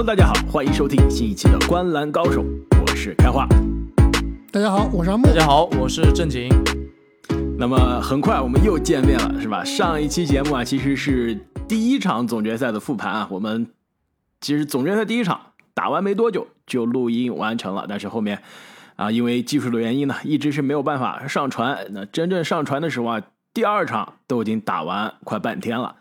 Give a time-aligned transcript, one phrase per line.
[0.00, 2.42] Hello，大家好，欢迎收听新一期的《观篮高手》，
[2.80, 3.46] 我是开花。
[4.50, 5.26] 大家好，我是阿木。
[5.26, 6.48] 大家好，我是正经。
[7.58, 9.62] 那么很快我们又见面了，是吧？
[9.62, 13.28] 上一期节目啊，其实是第一场总决赛的复盘啊。
[13.30, 13.66] 我们
[14.40, 15.38] 其实总决赛第一场
[15.74, 18.40] 打完没多久就录音完成了，但是后面
[18.96, 21.76] 啊，因为技术的原因呢，一直是没有办法上传。
[21.90, 23.20] 那真正上传的时候啊，
[23.52, 25.96] 第二场都已经打完快半天了。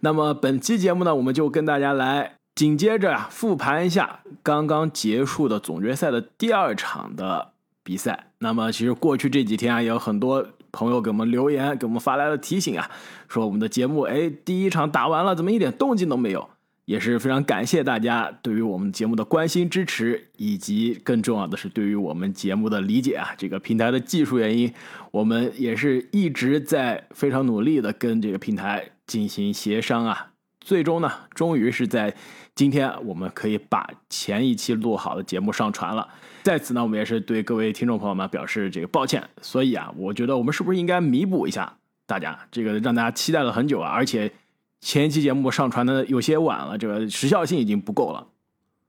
[0.00, 2.35] 那么本期节目呢，我们就跟大家来。
[2.56, 7.52] 紧接着啊，复盘一下刚刚结束的总决赛的第二场的
[7.84, 8.28] 比赛。
[8.38, 12.90] 那么，其实过去这几天啊，也有很多朋友给我们留言，给我们发来了提醒啊，
[13.28, 16.48] 说我们的节目，哎，第一场打完了，怎么一点动静都没有？
[16.86, 23.34] 也是非常感谢大家对于我们节目的关心支持，以及更重要的是对于我们节目的理解啊。
[23.36, 24.72] 这个平台的技术原因，
[25.10, 30.28] 我们也是一直在非常努力的跟这个平台进行协商啊。
[30.66, 32.12] 最终呢，终于是在。
[32.56, 36.08] 今天我们可以把前一期录好的节目上传了，
[36.42, 39.22] 在此呢，我们也是对各位听众朋友们表示这个抱歉。
[39.42, 44.32] 所以啊，我觉得我们是不是应该弥补一下大家这个让大家期待了很久啊，而且
[44.80, 48.28] 前一期节目上传的有些晚了，这个时效性已经不够了。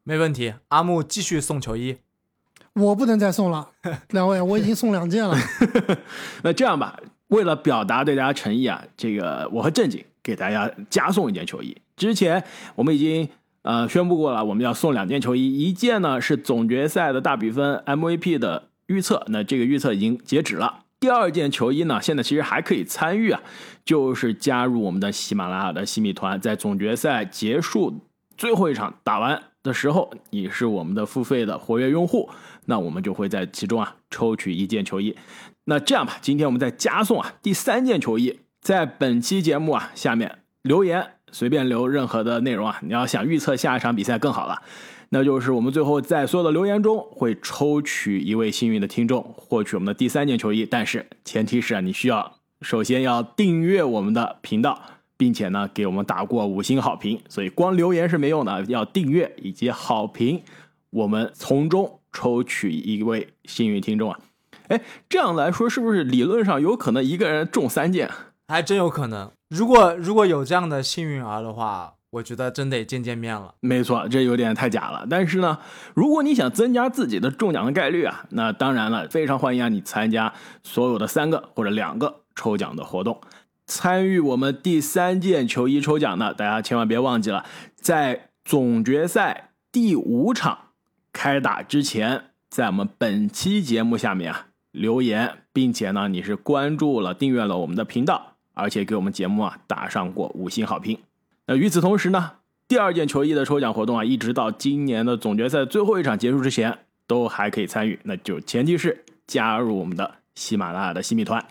[0.03, 1.97] 没问题，阿木继续送球衣，
[2.71, 3.71] 我不能再送了，
[4.11, 5.37] 两位我已经送两件了。
[6.43, 6.97] 那这样吧，
[7.29, 11.75] 为了表达对大家诚意啊，这个我和正经给大家加送一件球衣。
[11.95, 12.43] 之前
[12.75, 13.27] 我们已经。
[13.63, 20.85] 呃，宣布过了，我们要送两件球衣，一件呢是总决赛的大比分 MVP 的预测，那这个预测已经截止了。
[21.01, 23.41] 第二件球衣呢，现在其实还可以参与啊，
[23.83, 27.93] 就是加入我们的喜马拉雅的新米团，在总决赛结束
[28.37, 32.29] 最后一场打完的时候，你是我们的付费的活跃用户，
[32.67, 35.13] 那我们就会在其中啊抽取一件球衣。
[35.69, 41.11] 那这样吧，今天我们再加送啊第三件球衣，在本期节目啊下面留言。
[41.29, 42.79] 随便留任何的内容啊！
[42.81, 44.61] 你要想预测下一场比赛更好了，
[45.09, 50.65] 那就是我们最后在所有的留言中会抽取一位幸运的听众，获取我们的第三件球衣。
[50.65, 54.81] 但是前提是啊，你需要首先要订阅我们的频道，
[55.17, 57.21] 并且呢给我们打过五星好评。
[57.27, 60.41] 所以光留言是没用的，要订阅以及好评，
[60.91, 64.17] 我们从中抽取一位幸运听众啊！
[64.69, 68.09] 哎，这样来说是不是理论上有可能一个人中三件？
[68.47, 69.31] 还真有可能。
[69.49, 73.55] 如果如果有这样的幸运儿的话，我觉得真得见见面了。
[73.59, 75.05] 没错，这有点太假了。
[75.09, 75.59] 但是呢，
[75.93, 80.33] 如果你想增加自己的中奖的概率啊，那当然了，非常欢迎啊你参加
[80.63, 83.19] 所有的三个或者两个抽奖的活动。
[83.65, 87.45] 参与我们第三件球衣抽奖的，大家千万别忘记了，
[87.75, 90.57] 在总决赛第五场
[91.11, 94.46] 开打之前，在我们本期节目下面啊
[94.77, 98.33] 留言，并且呢你是关注了、订阅了我们的频道。
[98.59, 100.97] 而且给我们节目啊打上过五星好评。
[101.45, 102.31] 那与此同时呢，
[102.67, 107.99] 第二件球衣的抽奖活动啊，一直到今年的总决赛最后一场结束之前，都还可以参与。
[108.01, 111.45] 那就前提是加入我们的喜马拉雅的新米团。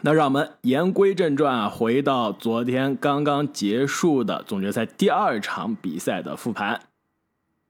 [0.00, 6.80] 那让我们言归正传啊，回到昨天刚刚结束的总决赛第二场比赛的复盘。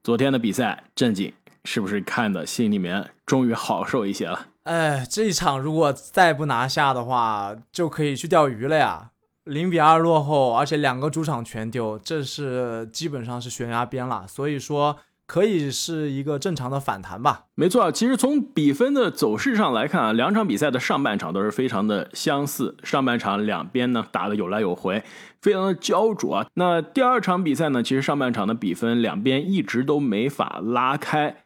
[0.01, 1.33] 昨天的比赛，正经
[1.65, 4.47] 是不是看的心里面终于好受一些了？
[4.63, 9.11] 哎，这一场如果再不拿下的话，就可以去钓鱼了呀！
[9.45, 14.27] 零比二落后，而且两个主场全丢，这是基本上是悬崖边了。
[14.27, 17.45] 所以说，可以是一个正常的反弹吧。
[17.55, 25.03] 没错，其实从比分的走势上来看啊，两场比赛的上半场都是非常的相似，上半场两边呢打的有来有回，
[25.41, 26.45] 非常的焦灼啊。
[26.53, 31.37] 那第二场比赛呢，其实上半场的比分两边一直都没法拉开。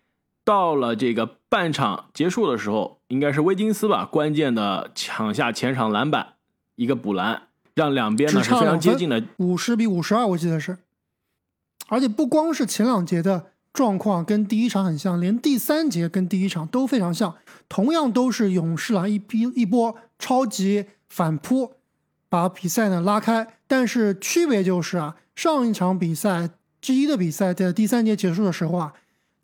[0.45, 6.33] 到了这个半场结束的时候，应该是威金斯吧，关键的抢下前场篮板，
[6.75, 7.43] 一个补篮，
[7.73, 10.77] 让两边呢是非常接近的，五十比五十二，我记得是。
[11.87, 17.35] 而且不光是前两节的状况跟第一场很像，连第三节跟第一场都非常像，
[17.69, 21.73] 同样都是勇士来一逼一波超级反扑，
[22.27, 23.47] 把比赛呢拉开。
[23.68, 26.50] 但是区别就是啊，上一场比赛
[26.81, 28.94] 之一的比赛在第三节结束的时候啊。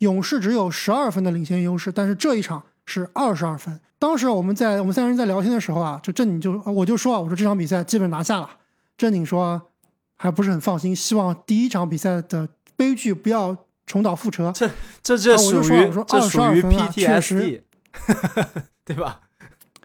[0.00, 3.80] 勇士只有十二分的领先优势，但是这一场是二十二分。
[3.98, 8.50] 当时我们在我们三个人在聊天的时候啊，就正经就我就说啊，我说这场比赛基本拿下了。
[8.96, 9.60] 正经说
[10.16, 13.56] 还不是很放心，希望第一场比赛的悲剧不要
[13.86, 14.50] 重蹈覆辙。
[14.52, 14.70] 这
[15.02, 17.60] 这这属于这属于 PTSD，
[18.84, 19.20] 对吧？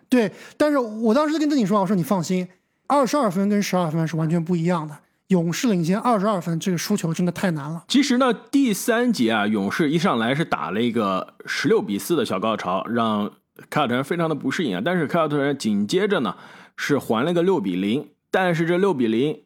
[0.07, 2.47] 对，但是我当时就跟正经说，我说你放心，
[2.87, 4.97] 二十二分跟十二分是完全不一样的。
[5.29, 7.83] 勇士领先二十二分，这个输球真的太难了。
[7.87, 13.31] 其实呢，第三节啊，勇士一上来是打了一个十六比四的小高潮，让
[13.69, 14.81] 凯尔特人非常的不适应啊。
[14.85, 16.35] 但是凯尔特人紧接着呢
[16.77, 19.41] 是还了个六比零，但是这六比零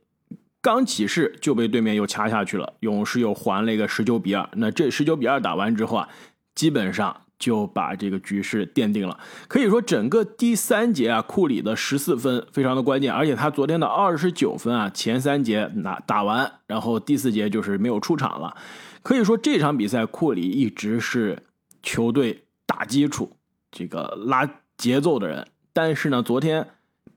[0.62, 4.50] 刚起势就被对面又掐下去了，勇士又还了一个十九比二。
[4.58, 6.10] 那这十九比二打完之后啊，
[6.56, 9.18] 基本上就把这个局势奠定了。
[9.48, 18.56] 可以说，整个第三节啊，库里的十四分非常的关键，而且他昨天的二十九分啊，前三节拿打完，然后第四节就是没有出场了。
[19.02, 21.42] 可以说这场比赛库里一直是
[21.82, 23.32] 球队打基础、
[23.72, 24.48] 这个拉
[24.78, 26.68] 节奏的人，但是呢，昨天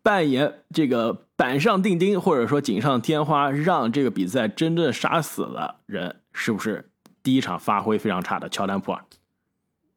[0.03, 1.27] 扮演这个。
[1.35, 6.89] 板上钉钉，或者说锦上添花，让这个比赛真正杀死了人，是不是
[7.21, 9.05] 第一场发挥非常差的乔丹普尔？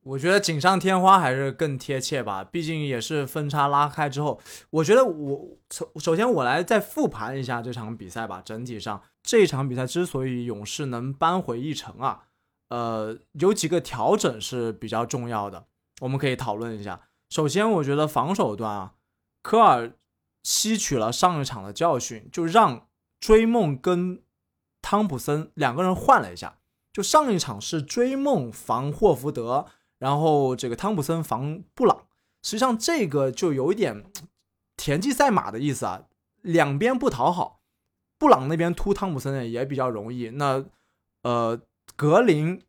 [0.05, 4.39] 我觉得锦上添花还是更贴切吧，毕竟也是分差拉开之后。
[4.69, 8.41] 我觉得我首首先我来再复盘一下这场比赛吧。
[8.45, 12.23] 整体上这场比赛之所以勇士能扳回一城啊，
[12.69, 15.65] 呃，有几个调整是比较重要的，
[16.01, 17.01] 我们可以讨论一下。
[17.29, 18.93] 首先，我觉得防守端啊，
[19.41, 19.91] 科尔。
[20.47, 22.87] 吸取了上一场的教训，就让
[23.19, 24.21] 追梦跟
[24.79, 26.59] 汤普森两个人换了一下。
[26.93, 29.65] 就上一场是追梦防霍福德，
[29.97, 32.05] 然后这个汤普森防布朗。
[32.43, 34.03] 实际上这个就有一点
[34.77, 36.03] 田忌赛马的意思啊，
[36.41, 37.61] 两边不讨好。
[38.17, 40.29] 布朗那边突汤普森也比较容易。
[40.29, 40.63] 那
[41.23, 41.59] 呃，
[41.95, 42.61] 格林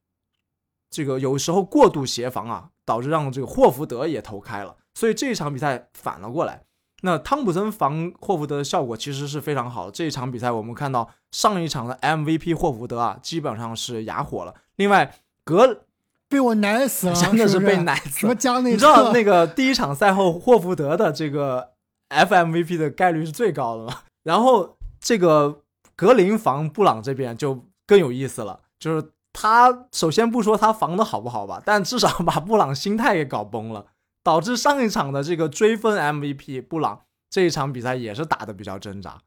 [0.88, 4.76] 这个有时候过度协防啊，导致让这个霍福德也投开了。
[4.94, 6.64] 所以这一场比赛反了过来。
[7.02, 9.90] 那汤普森防霍福德的效果其实是非常好。
[9.90, 14.55] 这一场比赛，我们看到上一场的 MVP 霍福德啊，基本上是哑火了。
[14.76, 15.14] 另外，
[15.44, 15.84] 格
[16.28, 18.20] 被我奶死了， 真的是被奶死。
[18.20, 18.73] 什么加内？
[18.73, 21.73] 你知道那个第一场赛后霍福德的这个
[22.11, 24.00] FMVP 的概率是最高的吗？
[24.25, 25.62] 然后这个
[25.94, 33.87] 格林防布朗这边就更有意思了，就是他首先不说他防的好不好吧，但至少把布朗心态给搞崩了。
[34.23, 39.19] 导致上一场的这个追分 MVP 布朗这一场比赛也是打的比较挣扎。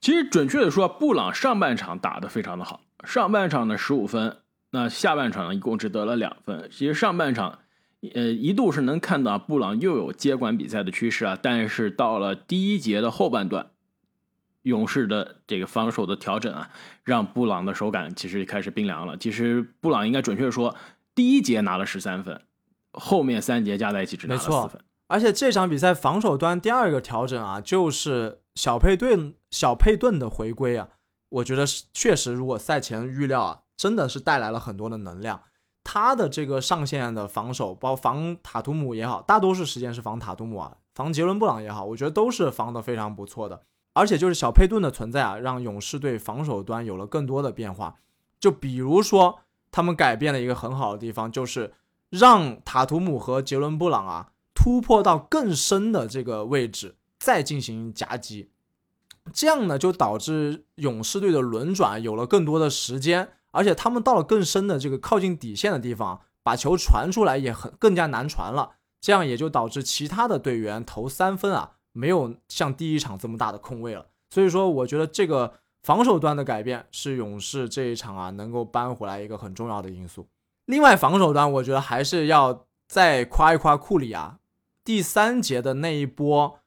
[0.00, 4.36] 其实准确的说，布朗上半场打的非常的好，上半场的十五分，
[4.70, 6.68] 那下半场呢一共只得了两分。
[6.70, 7.58] 其实上半场，
[8.14, 13.70] 呃，一度是能看到布朗又有接管比赛的趋势啊，但是到了第一节的后半段，
[14.62, 16.70] 勇士的这个防守的调整啊，
[17.04, 19.16] 让布朗的手感其实开始冰凉了。
[19.16, 20.74] 其实布朗应该准确说，
[21.14, 22.40] 第一节拿了十三分。
[22.92, 30.88] 后面三节加在一起只拿了四分，而且这场比赛防守端第二个调整啊，就是小佩顿小佩顿的回归啊，
[31.28, 35.40] 我觉得确实，如果赛前预料啊，真的是带来了很多的能量。
[35.82, 43.62] 他的这个上线的防守，包括防塔图姆也好，大多数时间是防塔图姆啊，防杰伦布朗也好，我觉得都是防的非常不错的。
[43.94, 47.94] 而且就是小佩顿的存在啊，让勇士队防守端有了更多的变化。
[48.38, 49.38] 就比如说，
[49.70, 51.72] 他们改变了一个很好的地方，就是。
[52.10, 58.48] 让塔图姆和杰伦布朗啊突破到更深的这个位置，再进行夹击，
[59.30, 63.28] 这样呢就导致勇士队的轮转有了更多的时间，
[63.58, 68.76] 而且他们到了更深的这个靠近底线的地方，把球传出来也很更加难传了。
[69.00, 74.06] 这样也就导致其他的队员投三分啊没有像第一场这么大的空位了。
[74.30, 80.28] 所以说，我觉得这个防守端的改变是勇士这一场啊能够扳回来一个很重要的因素。
[80.66, 84.38] 另外，防守端我觉得还是要再夸一夸库里啊。
[84.84, 86.60] 第三节的那一波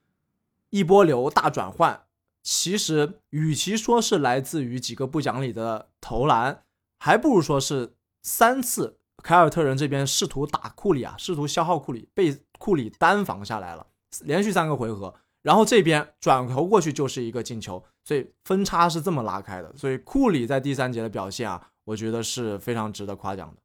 [0.69, 2.03] 一波流大转换，
[2.41, 6.63] 其实与其说是来自于几个不讲理的投篮，
[7.03, 13.87] 还不如说是三次凯尔特人这边试图打库里啊，试图消耗库里，被库里单防下来了，
[14.23, 19.75] 连续三个回合，然后这边转头过去就是一个进球，所以分差是这么拉开的。
[19.75, 23.61] 所以库里在第三节的表现啊，我觉得是非常值得夸奖的。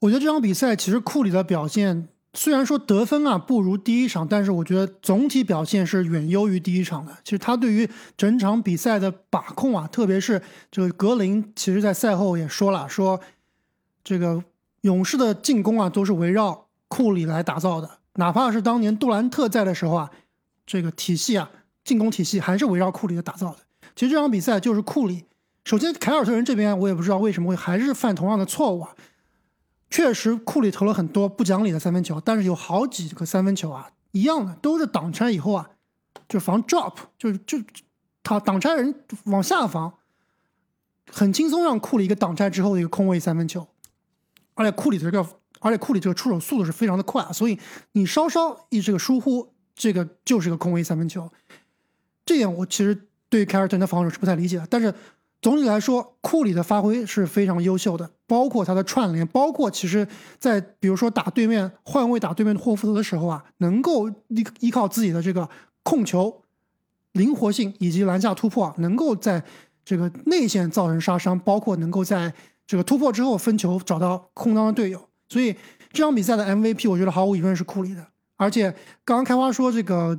[0.00, 7.12] 我觉得这场比赛其实库里的表现虽然说得分啊不如第一场，但是我觉得总体表现是远优于第一场的。
[7.24, 13.20] 其实他对于整场比赛的把控啊，特别是这个格林，其实在赛后也说了，说
[14.04, 14.44] 这个
[14.82, 20.10] 勇士的进攻啊都是围绕库里来打造的，哪怕是当年杜兰特在的时候啊，
[20.64, 21.50] 这个体系啊
[21.82, 23.58] 进攻体系还是围绕库里的打造的。
[23.96, 25.24] 其实这场比赛就是库里，
[25.64, 28.94] 首先凯尔特人这边我也不知道为什么会还是犯同样的错误啊。
[29.90, 35.70] 确实，库里投了很多不讲理的三分球，但是有好几个三分球啊，一样的都是挡拆以后啊，
[36.28, 37.58] 就防 drop，就就
[38.22, 38.94] 他挡拆人
[39.24, 39.94] 往下防，
[41.10, 43.66] 很轻松让库里一个挡拆之后的一个空位三分球，
[44.54, 45.26] 而且库里这个，
[45.58, 47.58] 而且库里这个出手速度是非常的快，所以
[47.92, 51.28] 你稍稍一这个疏忽，这个就是个空位三分球。
[52.24, 54.94] 这点我其实对凯尔特人的防守是不太理解的，但是。
[55.42, 60.06] 总体来说，库里的发挥是非常优秀的，包括他的串联，包括其实，
[60.38, 65.48] 在比如说打对面换位打对面的霍福德的时候啊，能够依依靠自己的这个
[65.82, 66.42] 控球
[67.12, 69.42] 灵活性以及篮下突破，能够在
[69.82, 72.32] 这个内线造成杀伤，包括能够在
[72.66, 75.08] 这个突破之后分球找到空当的队友。
[75.28, 75.56] 所以
[75.92, 78.06] 这场比赛的 MVP，我觉得毫无疑问是库里的。
[78.36, 78.70] 而且
[79.04, 80.18] 刚刚开花说这个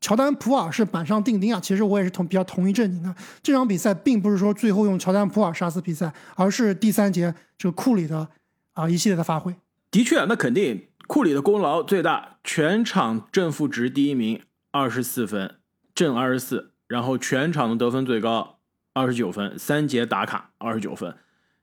[0.00, 3.14] 乔丹普尔是板上钉钉啊，其实我也是同比较同一阵营的。
[3.42, 8.28] 这场比赛并不是说最后用乔丹普尔杀死比赛，而是第三节这个库里的
[8.74, 9.54] 啊一系列的发挥。
[9.90, 14.40] 的确，那肯定库里的功劳最大，全场正负值第一名，
[14.70, 15.56] 二十四分，
[15.94, 18.58] 正二十四，然后全场的得分最高，
[18.92, 21.16] 二十九分，三节打卡二十九分，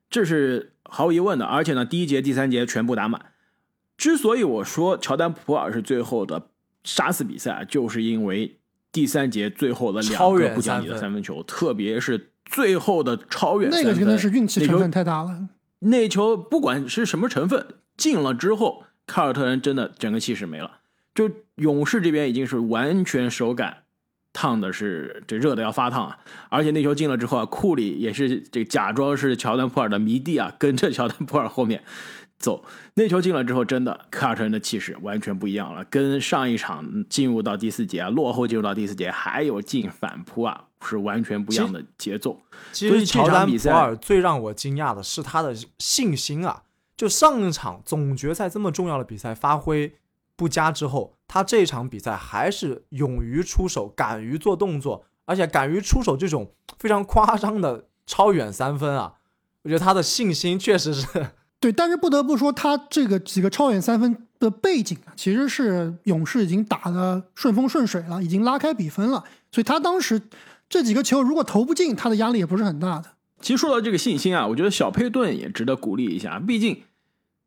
[0.10, 1.46] 这是毫无疑问的。
[1.46, 3.28] 而且呢，第一节、第三节全部打满。
[3.96, 6.50] 之所以我说乔丹普尔是最后的
[6.86, 8.56] 杀死比赛，就是因为
[8.94, 15.50] 第三节最后的两个不讲理的三分球，特别是最后的超远那个真的是运气成分太大了。
[15.80, 17.66] 那球不管是什么成分
[17.98, 20.80] 进了之后，凯尔特人真的整个气势没了。
[21.14, 23.84] 就勇士这边已经是完全手感
[24.34, 26.20] 烫的是这热的要发烫啊！
[26.50, 31.84] 而且那球进了之后啊，库里也是这假装是乔丹普尔的迷弟啊，跟着乔丹普尔后面。
[32.38, 32.64] 走，
[32.96, 42.42] 那球进了之后，真的凯尔特人的气势完全不一样了，跟上一场进入到第四节啊，落后进入到第四节，还有进反扑啊，是完全不一样的节奏。
[42.72, 46.64] 其实乔丹普尔最让我惊讶的是他的信心啊！
[46.98, 49.96] 就上一场总决赛这么重要的比赛发挥
[50.36, 59.16] 不佳之后，他这场比赛还是勇于出手，敢于做动作，而且敢于出手这种非常夸张的超远三分啊！
[59.64, 61.08] 我觉得他的信心确实是。
[61.66, 69.24] 对，但是不得不说，他这个几个超远三分的背景啊，其实是勇士已经打的顺风顺水了，已经拉开比分了。
[69.52, 70.22] 所以他当时
[70.70, 73.06] 这几个球如果投不进，他的压力也不是很大的。
[73.42, 76.84] 其实说到这个信心啊，我觉得小佩顿也值得鼓励一下，毕竟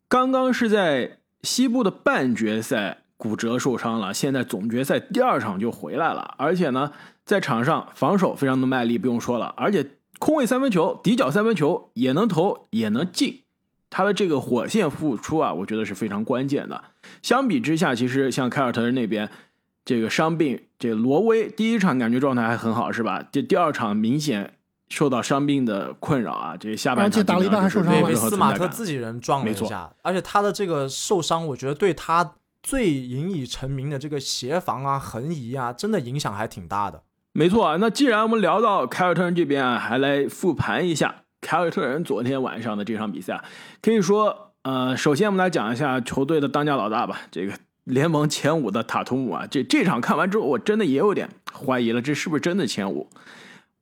[0.08, 6.90] 刚刚是在西部的半决赛骨折受伤了，现在总决赛第二场就回来了，而且呢，
[7.24, 13.42] 在场上防守非常的卖力，不用说了，而且空位三分球、底角三分球也能投，也能进。
[13.90, 16.84] 他的这个火线复出啊，我觉得是非常关键的。
[17.22, 19.30] 相比之下，其实像凯尔特人那边，
[19.84, 23.24] 这个伤病，这罗威第一场感觉状态还很好，是吧？
[23.32, 24.54] 这第二场明显
[24.88, 29.90] 受到伤病的困扰啊，这下半场打了一半还受伤了，被斯马特自己人撞了一下。
[30.02, 37.02] 而且他的这个受伤，我觉得对他最引以成名的这个协防啊、横移啊，真的影响还挺大的。
[37.32, 41.22] 没错啊，那既然我们聊到凯尔特人这边啊，还来复盘一下。
[41.40, 43.42] 凯尔特人昨天晚上的这场比赛，
[43.80, 47.52] 可以说，呃，首先我们来讲一下球队的当家老大吧，这个
[47.84, 53.08] 联盟前五的塔图姆啊，这这场看完之后，我真的也有点怀疑了，这是不是真的前五？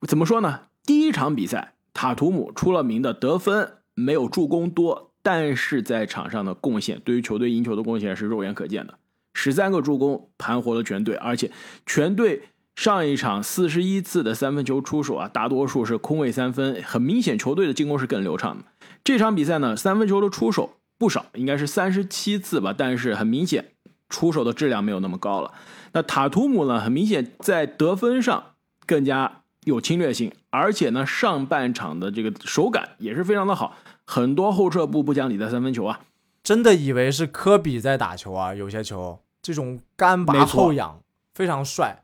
[0.07, 0.61] 怎么说呢？
[0.85, 8.99] 第一场比赛，塔图姆出了名的得分没有助攻多，但是在场上的贡献，对于球队赢球的贡献是肉眼可见的，
[9.33, 11.51] 十三个助攻盘活了全队，而且
[11.87, 12.43] 全队。
[12.77, 18.65] 上一场四十一次的三分球出手啊，大多数是空位三分，很明显球队的进攻是更流畅的。
[19.03, 23.73] 这场比赛呢，三分球的出手不少，应该是三十七次吧，但是很明显
[24.11, 25.53] 出手的质量没有那么高了。
[25.93, 28.45] 那塔图姆呢，很明显在得分上
[28.85, 36.01] 更加有侵略性，而且呢，上半场的这个手感也是非常的好，很多后撤步不讲理的三分球啊，
[36.45, 41.01] 真的以为是科比在打球啊，有些球这种干拔后仰
[41.35, 42.03] 非常帅。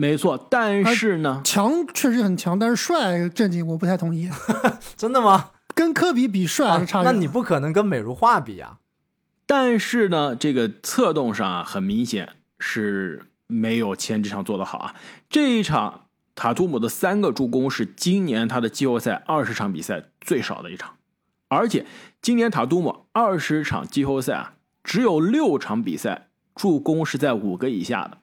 [0.00, 4.30] 没错，但是呢，强确实很强，但是帅正经我不太同意。
[4.96, 5.50] 真的吗？
[5.74, 8.78] 跟科比比帅还是差那你不可能跟美如画比啊。
[9.44, 14.94] 但是呢，这个策动上啊，很明显是没有前几场做得好啊。
[15.28, 20.94] 这一场塔图姆的三个助攻是今年他的季后赛二十场比赛最少的一场，
[21.48, 21.84] 而且
[22.22, 28.16] 今年塔图姆二十场季后赛啊，只有六场比赛助攻是在五个以下的。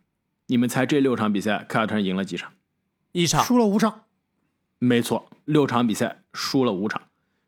[0.47, 2.51] 你们猜这六场比赛，凯尔特人赢了几场？
[3.11, 4.03] 一场，输了五场。
[4.79, 7.01] 没错，六场比赛输了五场。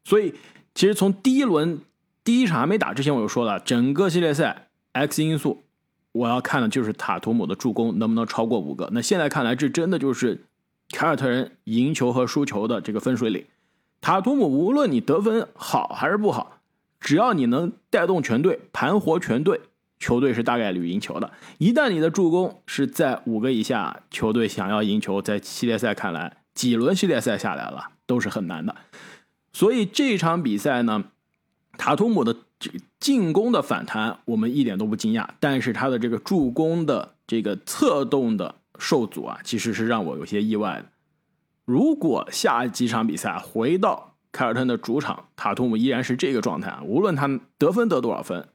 [0.03, 0.33] 所以，
[0.73, 1.79] 其实从第一轮
[2.23, 5.63] 第一场还没打之前，我就说了，整个系列赛 X 因素，
[6.11, 8.89] 我要看的就是塔图姆的助攻能不能超过五个。
[8.91, 10.45] 那现在看来，这真的就是
[10.91, 13.45] 凯尔特人赢球和输球的这个分水岭。
[14.01, 16.59] 塔图姆无论你得分好还是不好，
[16.99, 19.61] 只要你能带动全队、盘活全队。
[19.99, 21.31] 球队是大概率赢球的。
[21.57, 28.75] 一旦你的助攻是在五个以下，球队想要赢球，在系列赛看来，几轮系列赛下来了都是很难的。
[29.51, 31.05] 所以这场比赛呢，
[31.77, 35.27] 塔图姆的这进攻的反弹，我们一点都不惊讶。
[35.39, 40.85] 但是他的这个助攻的这个策动的受阻啊，其实是让我有些意外的。
[41.65, 48.47] 如果下几场比赛回到凯尔特人的主场，塔图姆依然是这个状态，无论他得分得多少分。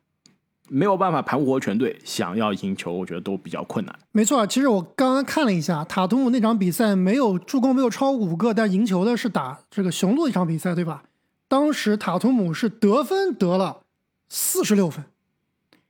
[0.69, 3.99] 没有办法盘活全队，想要赢球，我觉得都比较困难。
[4.13, 11.05] 没错，其实我刚刚看了一下塔图姆那场比赛，没有助攻，没有超五个，但赢球的是打这个雄鹿一场比赛，对吧？
[11.47, 13.83] 当时塔图姆是得分得了
[14.29, 15.05] 四十六分，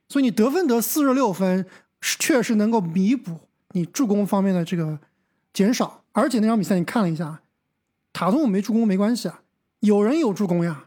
[0.09, 1.65] 所以你得分得四十六分，
[2.01, 3.39] 确实能够弥补
[3.71, 4.99] 你助攻方面的这个
[5.53, 6.03] 减少。
[6.11, 7.39] 而且那场比赛你看了一下，
[8.11, 9.39] 塔图姆没助攻没关系啊，
[9.79, 10.85] 有人有助攻呀。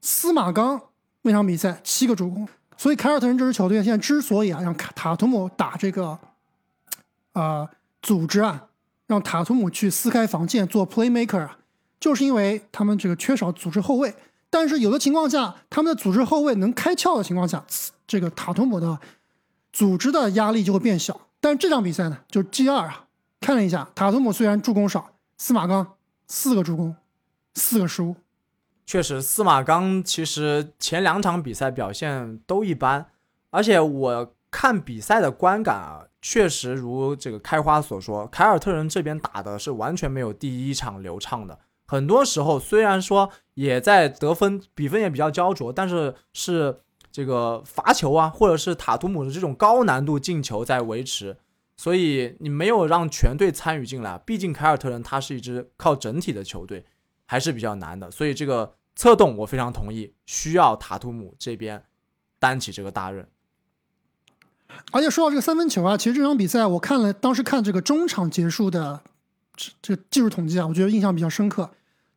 [0.00, 0.82] 司马刚
[1.22, 2.48] 那场比赛七个助攻。
[2.78, 6.18] 所以凯尔特人这支球队现在之所以啊让塔图姆打这个，
[7.32, 7.68] 啊
[8.00, 8.68] 组织啊，
[9.08, 11.58] 让塔图姆去撕开防线做 playmaker 啊，
[11.98, 14.14] 就是因为他们这个缺少组织后卫。
[14.48, 17.62] 但是有的情况下，他们的组织后卫能开窍的情况下，
[18.06, 18.98] 这个塔图姆的
[19.72, 21.20] 组织的压力就会变小。
[21.40, 23.04] 但是这场比赛呢，就是 G 二啊，
[23.40, 25.94] 看了一下，塔图姆虽然助攻少，司马刚
[26.28, 26.96] 四个助攻，
[27.54, 28.14] 四个失误。
[28.88, 33.04] 确实，司马刚其实前两场比赛表现都一般，
[33.50, 41.58] 而且我看比赛的观感啊，确实如这个开花所说，凯尔特人这边打的是完全没有第一场流畅的。
[41.86, 46.80] 很多时候虽然说也在得分，比分也比较焦灼，但是是
[47.12, 51.36] 这个罚球啊，或者是塔图姆的这种高难度进球在维持，
[51.76, 54.16] 所以你没有让全队参与进来。
[54.24, 56.86] 毕竟凯尔特人他是一支靠整体的球队，
[57.26, 58.10] 还是比较难的。
[58.10, 58.72] 所以这个。
[58.98, 61.84] 策动我非常同意，需要塔图姆这边
[62.40, 63.28] 担起这个大任。
[64.90, 69.00] 而且说到这个三分球啊，其实这场比赛我看了，当时看这个中场结束的
[69.54, 71.70] 这这技术统计啊，我觉得印象比较深刻。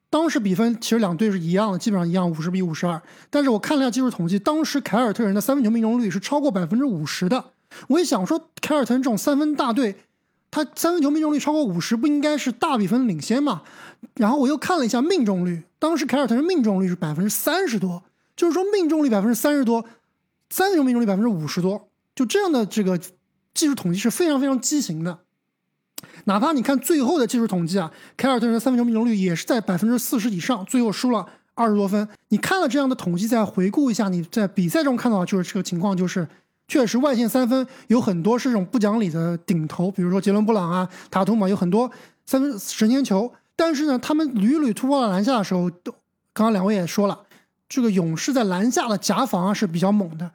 [0.09, 2.99] 当时比分其实两队是一样的，基本上一样，五十比五十二。
[3.29, 7.51] 但是我看了一下技术统计，当时凯尔特人的三分球命中率是超过百分之五十的。
[7.89, 9.97] 我一想说，凯尔特人这种三分大队。
[10.53, 13.61] 他三分球命中率超过五十，不应该是大比分领先吗？
[14.15, 18.03] 然后我又看了一下命中率，当时凯尔特人命中率是百分之三十多，
[18.35, 19.85] 就是说命中率百分之三十多，
[20.49, 22.99] 三分球命中率百分之五十多，就这样的这个
[23.53, 25.19] 技术统计是非常非常畸形的。
[26.25, 32.07] 哪怕你看最后的技术统计啊，凯尔特人的三分球命中率也是在百分之四十以上，最后输了二十多分。
[32.29, 36.27] 你看了这样的统计，再回顾一下你在比赛中看到的就是这个情况，就是。
[36.67, 41.91] 确实，外线三分有很多是这种不讲理的顶头，比如说杰伦布朗啊、塔图姆，有很多
[42.25, 43.29] 三分神仙球。
[43.55, 45.91] 但是呢，他们屡屡突破了篮下的时候，都
[46.33, 47.19] 刚刚两位也说了，
[47.69, 50.31] 这个勇士在篮下的夹防啊是比较猛的，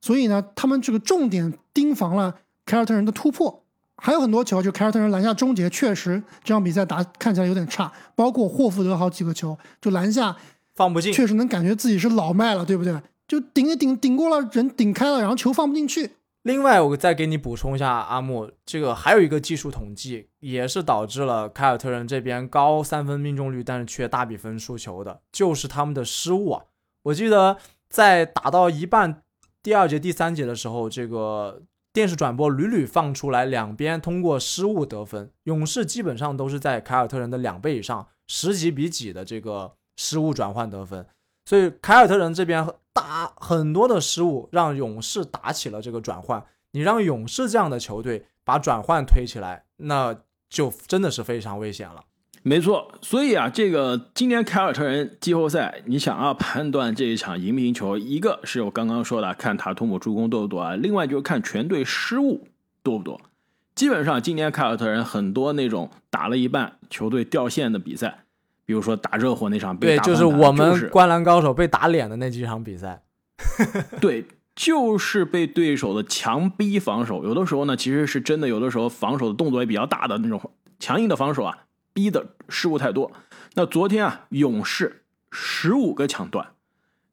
[0.00, 3.62] 所以呢，他们这个重点盯防了凯尔特人的突破。
[4.00, 10.36] 还有很多球，就凯尔特人篮下终结，确实这场比赛打看起来有点差，包括霍福德好几个球，就篮下
[10.76, 12.96] 放不进，确实能感觉自己是老迈了，对不对？
[13.26, 16.12] 就顶也顶顶过了，人顶开了，然后球放不进去。
[16.48, 26.64] 另外，我再给你补充一下，阿木，这个还有一个技术统计，也是导致了凯尔特人这边高三分命中率，但是却大比分输球的，就是他们的失误啊。
[27.02, 27.58] 我记得
[27.90, 29.22] 在打到一半，
[29.62, 31.60] 第二节、第三节的时候，这个
[31.92, 41.04] 电视转播屡屡放出来，两边通过失误得分，勇士基本上都是在凯尔特人的两倍以上，十几比几的这个失误转换得分。
[41.48, 46.44] 所以凯尔特人这边打很多的失误，让勇士打起了这个转换。
[46.72, 50.14] 你让勇士这样的球队把转换推起来，那
[50.50, 52.04] 就真的是非常危险了。
[52.42, 62.46] 没错，所以啊，这个今年凯尔特人季后赛，你想要判断这一场赢不赢球，一个是我刚刚说的看塔图姆助攻多不多啊，另外就是看全队失误
[62.82, 63.18] 多不多。
[63.74, 68.26] 基本上今年凯尔特人很多那种打了一半球队掉线的比赛。
[68.68, 73.02] 比如说打热火那场，对，就是我们灌篮高手被打脸的那几场比赛，
[73.98, 81.60] 对，就是被对手的强逼防守，有的时候呢，其实是真的，有的时候防守的动作也比较大的那种强硬的防守啊，
[81.94, 83.10] 逼的失误太多。
[83.54, 86.48] 那昨天啊，勇士十五个抢断，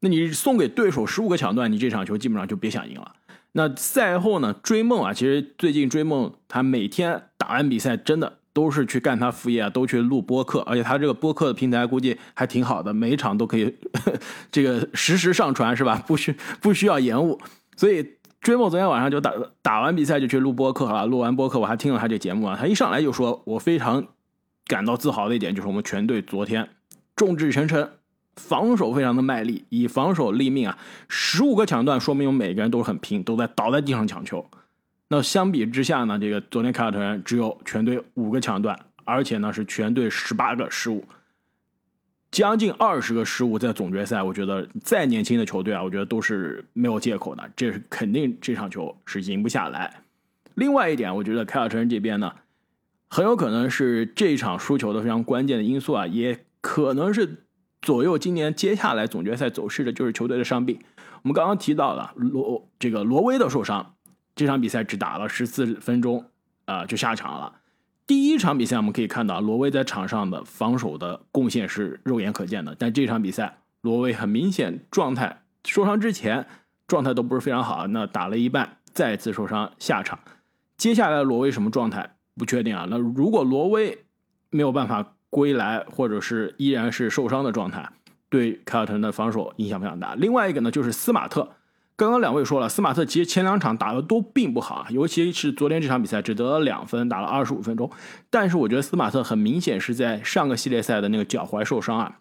[0.02, 3.14] 那你送给对手十五个抢断，你这场球基本上就别想赢了。
[3.54, 8.40] 那赛后呢，追梦啊，其实最近追梦他每天打完比赛，真的。
[8.56, 13.76] 都是去干他副业啊，都去录播客，而且他这个播客的平台估计还挺好的，每一场都可以
[14.50, 16.02] 这个实时上传，是吧？
[16.08, 17.38] 不需不需要延误。
[17.76, 24.08] 所以追梦昨天晚上就打打完比赛就去录播客了，录完播客我还听了他这节目啊，他一上来就说，我非常
[24.68, 26.70] 感到自豪的一点就是我们全队昨天
[27.14, 27.90] 众志成城，
[28.38, 30.78] 防守非常的卖力，以防守立命啊，
[31.10, 34.50] 十五个抢断，说明我们每个人都是很拼，都在倒在地上抢球。
[35.16, 41.06] 那相比之下呢，这个昨天凯尔特人只有全队五个抢断，而且呢是全队十八个失误，
[42.32, 50.02] 将近二十个失误，在总决赛，我觉得再年轻的球队啊，我觉得都是没有借口的，这是肯定这场球是赢不下来。
[50.56, 52.34] 另外一点，我觉得凯尔特人这边呢，
[53.08, 57.46] 很有可能是这场输球的非常关键的因素啊，也可能是
[57.82, 60.78] 左右今年接下来总决赛走势的就是球队的伤病。
[61.24, 63.95] 我们刚刚提到了罗这个罗威的受伤，
[64.36, 66.26] 这场比赛只打了十四分钟
[66.66, 67.54] 啊、就下场了。
[68.08, 76.46] 第一场比赛我们可以看到罗威在场上的防守的贡献是肉眼可见的，但这场比赛罗威很明显状态受伤之前
[76.88, 80.20] 状态都不是非常好，那打了一半再次受伤下场。
[80.78, 82.86] 接下来罗威什么状态不确定啊？
[82.90, 84.06] 那如果罗威
[84.50, 87.90] 没有办法归来，或者是依然是受伤的状态，
[88.30, 90.14] 对凯尔特人的防守影响非常大。
[90.16, 91.50] 另外一个呢，就是斯马特。
[91.98, 97.90] 刚刚两位说了，斯马特其实前两场打的都并不好啊，尤其是昨天这场比赛只得了两分，打了二十五分钟。
[98.30, 102.20] 但是我觉得斯马特很明显是在上个系列赛的那个脚踝受伤啊，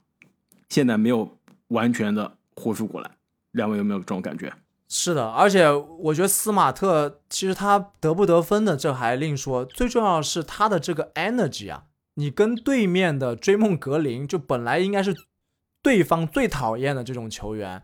[0.69, 1.37] 现在没有
[1.69, 3.11] 完全的恢复过来。
[3.51, 4.53] 两位有没有这种感觉？
[4.89, 11.85] 是的，而且我觉得斯马特其实他得不得分的这还另说，最重要是他的这个 energy 啊，
[12.15, 15.17] 你跟对面的追梦格林就本来应该是
[15.83, 17.83] 对方最讨厌的这种球员，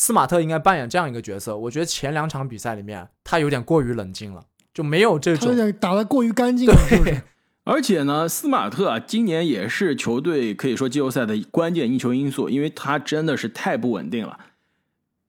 [0.00, 1.54] 斯马特应该扮演这样一个角色。
[1.54, 7.20] 我觉得前两场比赛里面他有点过于冷静了，就没有这种点打得过于干净了，是不是？
[7.64, 14.38] 而且呢，斯马特啊，今年也是球队可以说季后赛的关键赢球因素，因为他真的是太不稳定了。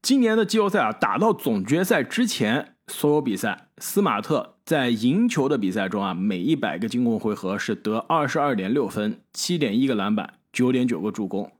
[0.01, 11.51] 今年的季后赛啊，打到总决赛之前，所有比赛，斯马特在赢球的比赛中啊，每一百个进攻回合是得二十二点六分，七点一个篮板，九点九个助攻，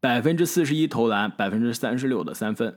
[0.00, 2.74] 百分之四十一投篮，百分之三十六的三分。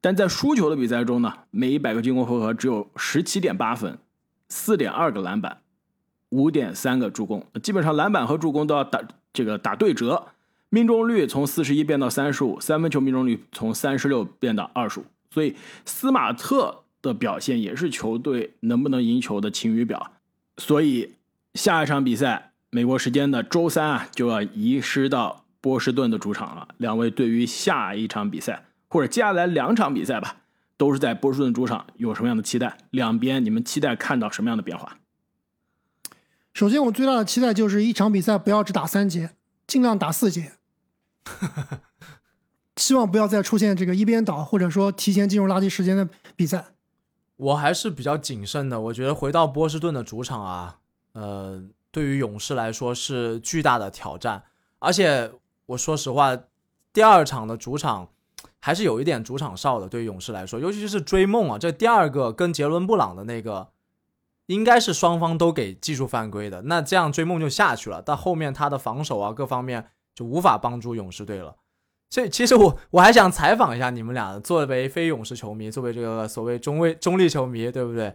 [0.00, 3.98] 但在输球的比赛中呢，每一百个进攻回合只有十七点八分，
[4.48, 5.58] 四点二个篮板，
[6.30, 9.02] 五点三个助攻，基本上篮板和助攻都要打
[9.32, 10.28] 这个打对折。
[10.70, 20.12] 命中率从四十一变到三十五，三分球命中率从三十六变到二十五，所以斯马特的表现也是球队能不能赢球的晴雨表。
[20.58, 21.16] 所以
[21.54, 26.68] 下一场比赛，美国时间的周三啊，就要移师到波士顿的主场了。
[26.78, 30.36] 两位对于下一场比赛或者接下来两场比赛吧，
[30.76, 32.78] 都是在波士顿主场，有什么样的期待？
[32.90, 34.98] 两边你们期待看到什么样的变化？
[36.52, 39.30] 首先，我最大的期待就是一场比赛不要只打三节，
[39.66, 40.52] 尽量打四节。
[42.76, 46.64] 希望不要再出现这个一边倒，或者说提前进入垃圾时间的比赛。
[47.36, 48.80] 我还是比较谨慎的。
[48.80, 50.78] 我觉得回到波士顿的主场啊，
[51.12, 54.42] 呃，对于勇士来说是巨大的挑战。
[54.78, 55.30] 而且
[55.70, 56.36] 我说实话，
[56.92, 58.08] 第二场的主场
[58.58, 59.88] 还是有一点主场哨的。
[59.88, 63.68] 对于勇士来说，尤其是追梦啊，这第二个跟杰伦布朗的那个，
[64.46, 66.62] 应该是双方都给技术犯规的。
[66.62, 68.02] 那这样追梦就下去了。
[68.02, 71.54] 但后面他的防守啊，各方面就无法帮助勇士队了。
[72.10, 78.12] 所以其实我我还想采访一下你们俩，作为非勇士球迷，作为这个所谓中卫中立球迷，对不对？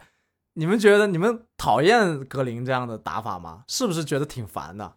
[0.55, 3.63] 你们觉得你们讨厌格林这样的打法吗？
[3.67, 4.93] 是不是觉得挺烦的？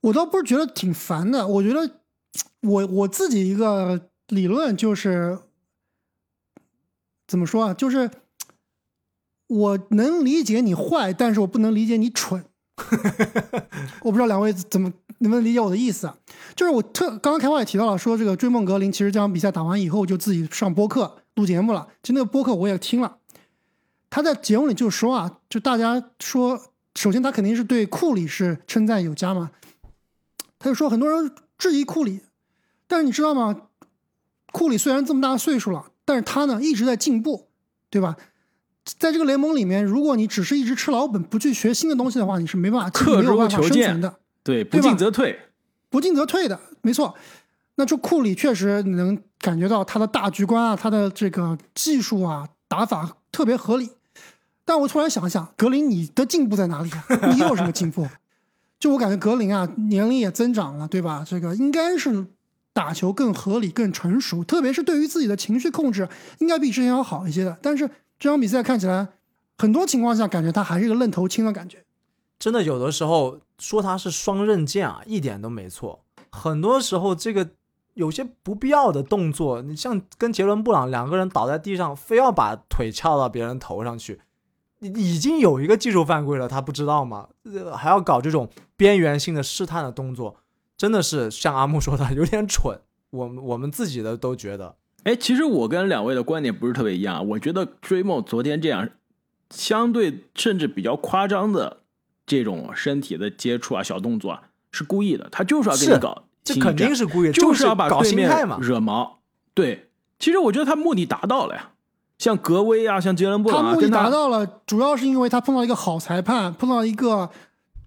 [0.00, 2.00] 我倒不是觉得挺烦的，我觉得
[2.60, 5.38] 我我自己一个理论就是
[7.26, 7.74] 怎么说啊？
[7.74, 8.10] 就是
[9.48, 12.44] 我能理解你坏，但是我不能理解你蠢。
[14.02, 16.16] 我不知道两位怎么能不能理解我的意思啊？
[16.56, 21.86] 就是我特刚刚开话也提到了，说这个追梦格林其实这场比赛打完以后就自己上播客录节目了。
[22.02, 23.18] 其实那个播客我也听了，
[24.08, 26.60] 他在节目里就说啊，就大家说，
[26.94, 29.50] 首先他肯定是对库里是称赞有加嘛，
[30.62, 32.20] 他就说很多人质疑库里，
[32.86, 33.62] 但是你知道吗？
[34.52, 37.48] 库里虽然这么大岁数了，但是他呢一直在进步，
[37.90, 38.16] 对吧？
[38.84, 44.14] 在这个联盟里面，如果你只是一直吃老本，不去学新的东西的话，你是没办法刻没有办法舟求剑生存的。
[44.44, 45.38] 对，不进则退。
[45.90, 47.14] 不进则退的，没错。
[47.74, 53.90] 那这库里确实能感觉到他的大局观啊，他的这个技术啊，打法特别合理。
[54.64, 57.04] 但我突然想想，格林，你的进步在哪里啊？
[57.32, 58.06] 你有什么进步？
[58.82, 61.24] 就我感觉格林啊，年龄也增长了，对吧？
[61.24, 62.26] 这个应该是
[62.72, 66.08] 打球更合理、更成熟，特别是对于自己的情绪控制，
[66.40, 67.56] 应该比之前要好一些的。
[67.62, 69.06] 但是这场比赛看起来，
[69.56, 71.84] 很多情况下感觉他还是一个愣头青的感觉。
[72.40, 76.00] 真的有的时候说他是双刃剑啊，一点都没错。
[76.32, 77.50] 很多时候这个
[77.94, 84.20] 有些不必要的动作，你像跟杰伦布朗两个人倒在地上，非要把腿翘到别人头上去，
[84.82, 87.28] 已经有一个技术犯规了，他不知道吗？
[87.44, 90.36] 呃还要搞这种边缘性的试探的动作，
[90.76, 92.80] 真的是像阿木说的有点蠢。
[93.10, 98.88] 我们我们自己的都觉得，哎，其实我跟两位的观点不是特别一样，我觉得追梦昨天这样，
[99.50, 101.82] 相对甚至比较夸张的
[102.26, 108.28] 这种身体的接触啊、小动作啊，是故意的，他就是要跟你搞这肯定是故意，就是要把搞对面。
[108.60, 109.20] 惹毛。
[109.54, 111.72] 对，其实我觉得他目的达到了呀，
[112.22, 117.28] 像格威啊，像杰伦布朗啊，他目的达到了，主要是因为他碰到一个好裁判，碰到一个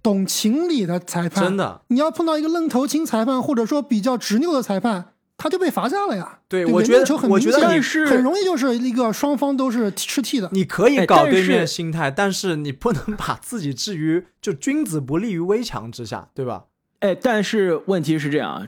[0.03, 1.79] 懂情理的裁判，真的。
[1.87, 6.39] 你要碰到一个愣头青裁判，或者说比较执拗的裁判，他就被罚下了呀。
[6.49, 10.49] 对，对我觉得球很我觉得你明显是很容易就是一个双方都是吃替的。
[10.51, 16.65] 你可以搞对面心态，但是你不能把自己置于就君子不立于危墙之下，对吧？
[16.99, 18.67] 哎，但是问题是这样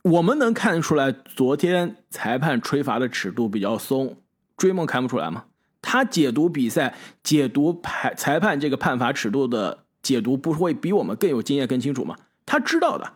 [0.00, 4.16] 我们能看出来，昨天裁判吹罚的尺度比较松，
[4.56, 5.44] 追梦看不出来吗？
[5.82, 12.16] 他解读比赛、解读裁裁判这个判罚尺度的解读，不会比我们更有经验、更清楚吗？
[12.46, 13.12] 他知道的，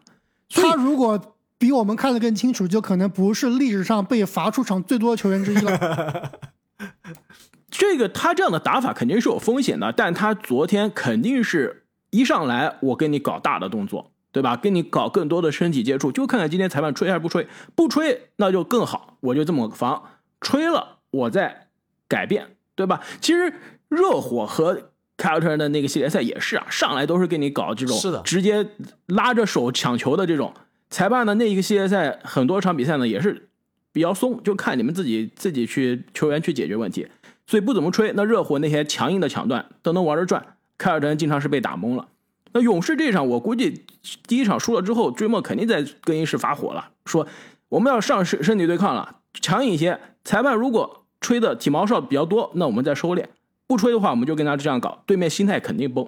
[0.51, 6.33] 他如果比我们看得更清楚，就可能不是历史上被罚出场最多的球员之一了。
[7.71, 14.57] 这个他这样的打法肯定是有风险的，但他昨天肯定是一上来我跟你搞大的动作，对吧？
[14.57, 20.03] 跟你搞更多的身体接触，就看看今天裁判吹还是不吹，不吹那就更好，我就这么防，
[20.41, 21.69] 吹了我在
[22.07, 23.01] 改变，对吧？
[23.21, 23.53] 其实
[23.89, 28.67] 热火和凯尔特人的那个系列赛也是啊，上来都是给你搞这种是的直接
[29.07, 30.55] 拉着手抢球的这种，
[30.91, 33.49] 裁判的那一个系列赛很多场比赛呢也是
[33.93, 37.09] 比较松，就看你们自己自己去球员去解决问题。
[37.47, 38.13] 所以不怎么吹。
[38.15, 42.07] 那热火那些强硬的抢断都能玩着转，凯尔特人经常是被打懵了。
[42.53, 43.85] 那勇士这场，我估计
[44.27, 47.27] 第一场输了之后，追梦肯定在更衣室发火了，说
[47.71, 49.99] 我们要上身身体对抗了，强硬一些。
[50.29, 53.25] 裁判如果吹的体毛哨比较多，那我们再收敛；
[53.67, 56.07] 不吹的话，我们就跟他这样搞，对面心态肯定崩。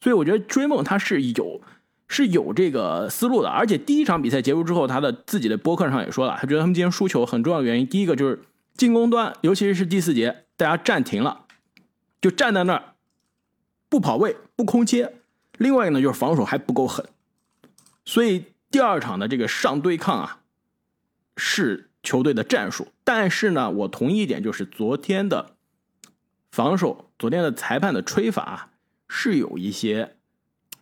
[0.00, 1.60] 所以我觉得追梦他是有
[2.06, 8.40] 是有这个思路的，而且第一场比赛结束之后，他的自己的播客上也说了，他觉得他们今天输球很重要的原因，第一个就是
[8.76, 11.40] 进攻端，尤其是第四节，大家暂停了，
[12.20, 12.94] 就站在那儿
[13.88, 15.08] 不跑位、不空切；
[15.58, 17.04] 另外一个呢，就是防守还不够狠，
[18.04, 20.38] 所以第二场的这个上对抗啊，
[21.36, 22.86] 是球队的战术。
[23.02, 25.56] 但是呢，我同意一点，就是昨天的
[26.52, 28.68] 防守，昨天的裁判的吹罚啊
[29.08, 30.16] 是有一些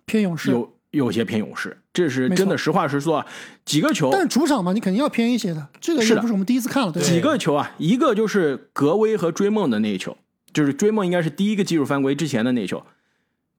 [0.05, 3.27] 偏勇士，有有些偏勇士，这是真的实话实说啊。
[3.65, 5.67] 几个球，但是主场嘛，你肯定要偏一些的。
[5.81, 7.03] 这个是不是我们第一次看了，对？
[7.03, 10.17] 几个球啊，一个就是格威和追梦的那一球，
[10.53, 12.85] 就是追梦应该是第一个技术犯规之前的那一球，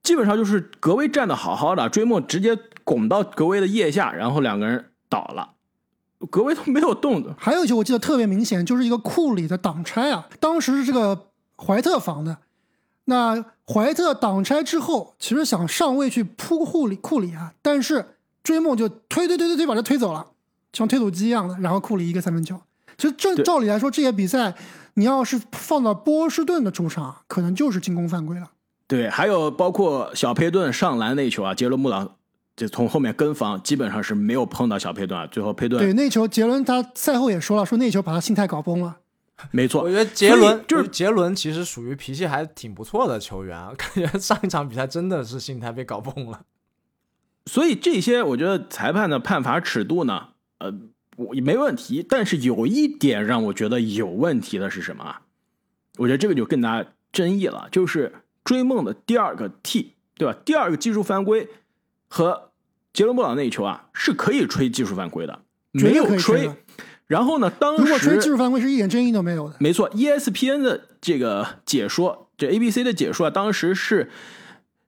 [0.04, 5.55] 基本上就是格威站的好好的，追梦直接拱到格威的腋下，然后两个人倒了，
[6.26, 7.36] 格威都没有动的。
[7.38, 12.38] 还有一球我记得特别明显，就是一个库里的挡拆啊，当时是这个怀特防的，
[13.06, 20.28] 那怀特挡拆之后，其实想上位去扑库里库里啊，但是追梦就推推推推推把他推走了，
[20.74, 22.60] 像推土机一样的，然后库里一个三分球。
[22.98, 24.56] 其实正照理来说，这些比赛
[24.94, 28.52] 你要是放到波士顿的主场，可能就是进攻犯规了。
[28.88, 32.16] 对，还有包括小佩顿上篮那一球啊，杰伦布朗
[32.56, 38.98] 就从后面跟防，基本上是没有碰到小佩顿啊，最后佩顿对，那球杰伦他赛后也说了，说那球把他心态搞崩了。
[39.52, 46.44] 没错我，觉得杰伦就是杰伦其实属于脾气还挺不错的球员啊，感觉 上一场比赛真的是心态被搞崩了。
[47.46, 50.74] 所以这些我觉得裁判的判罚尺度呢，呃，
[51.18, 52.04] 我没问题。
[52.08, 55.22] 但是有一点让我觉得有问题的是什么啊？
[55.98, 58.14] 我觉得这个就更加争议了，就是
[58.46, 60.38] 追梦的第二个 T，对吧？
[60.46, 61.50] 第二个技术犯规
[62.16, 62.52] 和
[62.94, 65.42] 杰伦布朗那一球啊，是可以吹技术犯规的，
[65.74, 66.50] 没有吹。
[67.08, 69.56] 然后呢，当时如果吹技术犯规是一点争议都没有的。
[69.60, 74.10] 没错，ESPN 的这个解说，这 ABC 的解说啊，当时是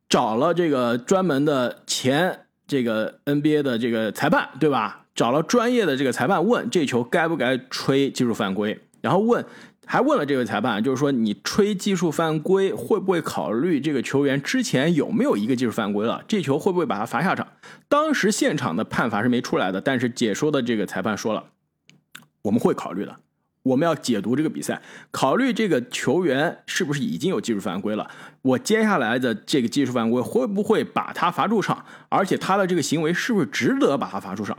[0.07, 5.03] 找了这个专门的前这个 NBA 的这个裁判，对吧？
[5.13, 9.43] 找了专业的这个裁判问这球该不该吹技术犯规，然后问
[9.88, 17.47] 还问了这位裁判，就是说你吹技术犯规会不会考虑这个球员之前有没有一个技术犯规了，这球会不会把他罚下场？
[17.88, 21.45] 当时现场的判罚是没出来的，但是解说的这个裁判说了，
[22.43, 23.15] 我们会考虑的。
[23.63, 28.10] 我们要解读这个比赛，考虑这个球员是不是已经有技术犯规了，
[28.41, 34.58] 我接下来的这个技术犯规会不会把他罚出场，而且他的这个行为是不是值得把他罚出场？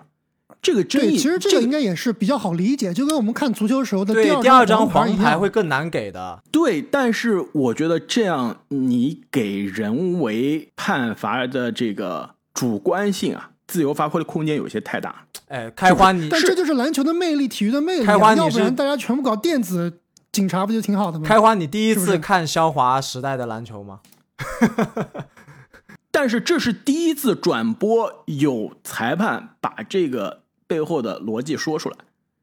[0.60, 6.42] 这个争，议，其实这个应该也是比较好理解，就跟我们看足球时候的对，二第二张黄牌会更难给的。
[6.50, 15.24] 对，但是我觉得这样你给人为判罚的这个主观性啊，自由发挥的空间有些太大。
[15.46, 18.06] 哎，开花你但这就是篮球的魅力，体育的魅力、啊。
[18.06, 20.00] 开花你是要不然大家全部搞电子
[20.32, 21.26] 警察，不就挺好的吗？
[21.26, 24.00] 开花，你第一次看肖华时代的篮球吗？
[26.10, 31.96] 但是这是第一次转播有裁判把这个背后的逻辑说出来，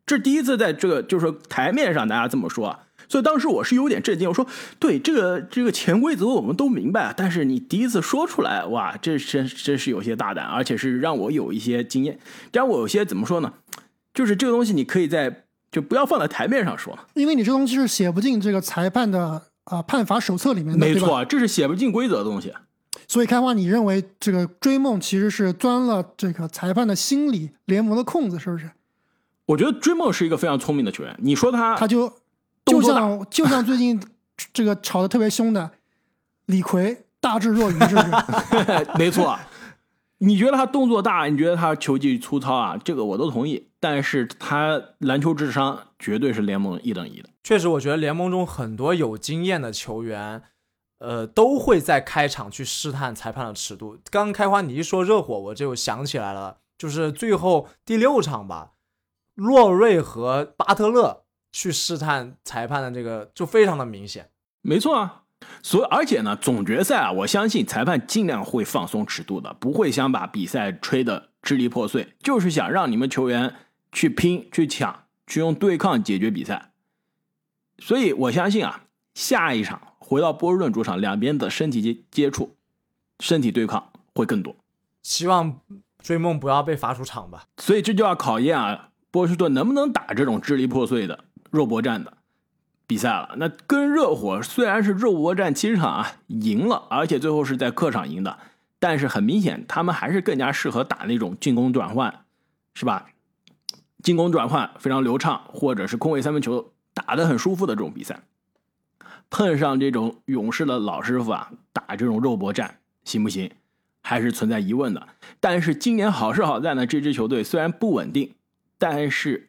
[0.05, 4.45] 这是第一次在这个就是说台面上大家这么说啊，所以当时我是有点震惊，我说
[4.79, 12.19] 对这个这个潜规则我们都明白啊，但是你第一次说出来，哇，这真真是有些大胆，而且是让我有一些经验，
[12.51, 13.53] 让我有些怎么说呢，
[14.13, 22.53] 就是这个东西你可以在就不要放在台面上说，因为你这东西是写不进这个裁判的啊、判罚手册里面的，没错，这是写不进规则的东西。
[23.07, 28.71] 所以开花，你认为这个追梦其实是钻了这个裁判的心理联盟的空子，是不是？
[29.45, 31.15] 我觉得追梦是一个非常聪明的球员。
[31.19, 32.11] 你说他，他就
[32.65, 34.01] 就像就像最近
[34.51, 35.69] 这个吵得特别凶的
[36.47, 38.87] 李逵，大智若愚，是不是？
[38.97, 39.37] 没错。
[40.19, 42.77] 你觉得他动作大，你觉得他球技粗糙啊？
[42.83, 43.67] 这个我都同意。
[43.79, 47.29] 但是他篮球智商绝对是联盟一等一的。
[47.43, 50.41] 确实，我觉得联盟中很多有经验的球员，
[50.99, 53.97] 呃，都会在开场去试探裁判的尺度。
[54.09, 58.71] 刚开花，你一说热火，我就想起来了，就是最后第六场吧。
[59.35, 64.29] 洛瑞和巴特勒去试探裁判的这个就非常的明显，
[64.61, 65.23] 没错啊。
[65.61, 73.53] 所以而且呢，总决赛啊，我相信裁判尽量会放松尺度的，不会想把比赛吹得支离破碎，就是想让你们球员
[73.91, 76.71] 去拼、去抢、去用对抗解决比赛。
[77.77, 82.55] 所以我相信啊，下一场回到波士顿主场，两边的身体接接触、
[83.19, 84.55] 身体对抗会更多。
[85.01, 85.59] 希望
[85.97, 87.45] 追梦不要被罚出场吧。
[87.57, 88.89] 所以这就要考验啊。
[89.09, 92.17] 波士顿能不能打这种支离破碎的肉搏战的
[92.85, 93.35] 比赛了？
[93.37, 98.37] 那跟热火虽然是肉搏战七场啊赢了，而且最后是在客场赢的，
[98.77, 102.25] 但是很明显他们还是更加适合打那种进攻转换，
[102.73, 103.07] 是吧？
[104.03, 108.21] 进攻转换非常流畅，或者是空位三分球打得很舒服的这种比赛，
[109.29, 113.51] 碰上这种勇士的老师傅啊，打这种肉搏战行不行？
[114.01, 115.07] 还是存在疑问的。
[115.39, 118.33] 但是今年好是好在呢，这支球队虽然不稳定。
[118.77, 119.47] 但是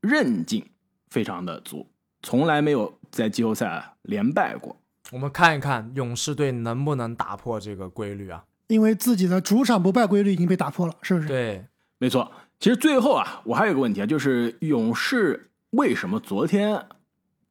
[0.00, 0.64] 韧劲
[1.08, 1.88] 非常的足，
[2.22, 4.76] 从来没有在季后赛连败过。
[5.10, 8.44] 我们看一看勇士队能不能打破这个规律啊？
[8.68, 11.26] 因为自己的主场不败规律已经被打破了，是不是？
[11.26, 11.66] 对，
[11.98, 12.30] 没错。
[12.60, 16.80] 其实最后啊，我还有个问题啊，就是勇士为什么昨天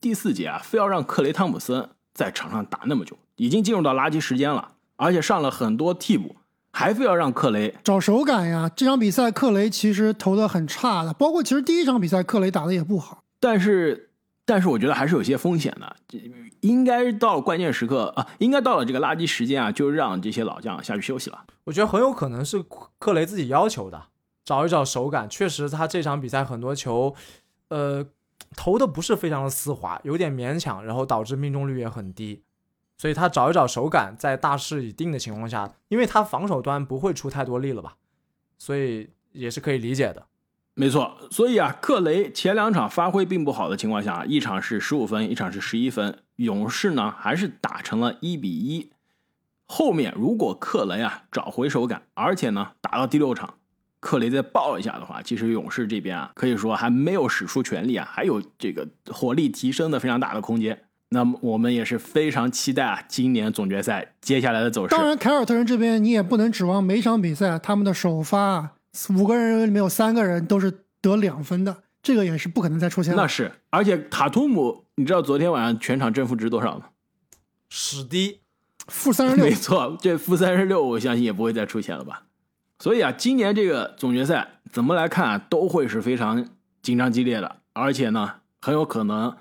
[0.01, 3.17] 第四节啊，非要让克雷汤普森在场上打那么久？
[3.35, 6.35] 已经进入到垃圾时间了，而且上了很多替补。
[6.71, 8.69] 还非要让克雷找手感呀？
[8.75, 13.23] 这场比赛克雷其实投的很差的，包括其实第一场比赛克雷打的也不好。
[13.39, 14.11] 但是，
[14.45, 15.95] 但是我觉得还是有些风险的。
[16.61, 21.43] 应该到了关键时刻啊，应该到了这个垃圾时间啊，就让这些老将下去休息了。
[21.63, 22.63] 我觉得很有可能是
[22.99, 24.03] 克雷自己要求的，
[24.45, 25.27] 找一找手感。
[25.27, 27.15] 确实，他这场比赛很多球，
[27.69, 28.05] 呃，
[28.55, 32.43] 投的不是非常的丝滑，有点勉强，然后导致命中率也很低。
[32.97, 37.95] 所以他找一找手感，在大势已定的情况下，因为他防守端不会出太多力了吧，
[38.57, 40.25] 所以也是可以理解的。
[40.73, 48.91] 没错，所以啊，克雷前两场发挥并不好的情况下，一场是十五分，一场是十一分，勇士呢还是打成了一比一。
[49.65, 53.58] 后面如果克雷啊找回手感，而且呢打到第六场，
[53.99, 60.85] 克雷再爆一下的话，其实勇士这边啊可以说还没有使出全力啊，还有这个火力提升的非常大的空间。
[61.09, 64.95] 那么我们也是非常期待啊，今年总决赛接下来的走势。
[64.95, 68.75] 当然，凯尔特人这边你也不能指望每场比赛他们的首发
[69.17, 76.85] 五个人里面有三个人都是得两分的，这个也是不可能再出现了那是，而且塔图姆，你知道昨天晚上全场正负值多少吗？
[77.69, 78.41] 史低，
[78.87, 79.45] 负三十六。
[79.49, 82.23] 没错，这负三十六，我相信也不会再出现了吧。
[82.79, 86.47] 所以啊，今年这个总决赛怎么来看啊，都会是非常
[86.81, 89.35] 紧张激烈的，而且呢，很有可能。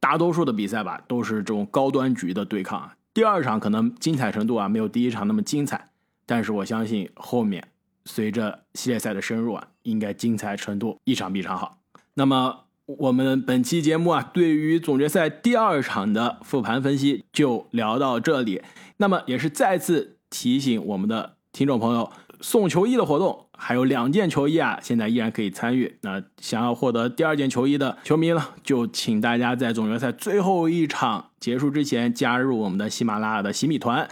[0.00, 2.90] 大多数的比赛吧，都是这种高端局的对抗。
[3.14, 5.90] 第二场可能精彩程度啊，没有第一场那么精彩，
[6.26, 7.68] 但是我相信后面
[8.04, 11.78] 随着系列赛的深入啊，应该精彩程度一场比一场好。
[12.14, 18.60] 那么我们本期节目啊，对于总决赛第二场的复盘分析就聊到这里。
[18.96, 22.10] 那么也是再次提醒我们的听众朋友。
[22.42, 25.96] 送球衣的活动还有两件球衣啊，现在依然可以参与。
[26.02, 34.08] 那想要获得第二件球衣的球迷呢，就请大家在总决赛最后一场结束之前加入我们的喜马拉雅的洗米团。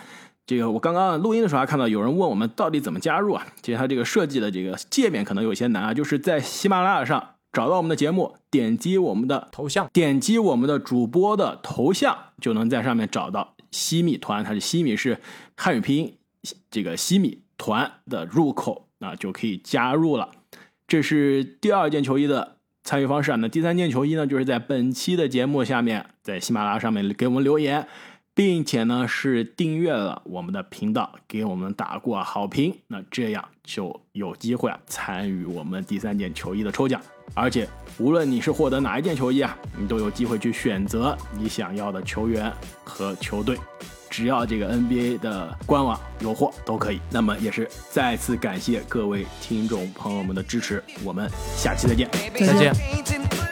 [0.47, 3.47] 这个我刚刚录音的时候还看到有人问我们到底怎么加入啊？
[3.62, 14.45] 其实它这个设计的这个界面可能有些难啊，就是在喜马拉雅上找到我们的节目，点击我们的头像，点击我们的主播的头像，就能在上面找到西米团。
[14.45, 15.21] 它是西米是
[15.57, 16.14] 汉语拼音，
[16.71, 17.43] 这个西米。
[17.61, 20.31] 团的入口啊就可以加入了，
[20.88, 23.37] 这是第二件球衣的参与方式啊。
[23.37, 27.87] 那第三件球衣呢，就是在本期的节目下面，在喜马拉雅上面给我们留言，
[28.34, 36.99] 并且呢是订阅了我们的频道，给我们打过好评，那这样就有机会啊参与我们第三件球衣的抽奖。
[37.34, 37.68] 而且
[37.99, 42.51] 无论你是获得哪一件球衣啊，你都有机会去选择你想要的球员
[42.84, 43.59] 和球队。
[44.11, 47.00] 只要这个 NBA 的官网有货都可以。
[47.11, 53.49] 那么也是再次感谢各位听众朋友们的支持，我们下期再见，再见。